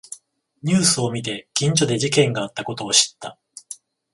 [0.63, 3.37] ニュースを見て近所で事件があったことを知った